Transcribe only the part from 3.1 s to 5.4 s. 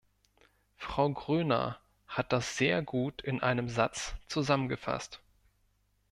in einem Satz zusammengefasst.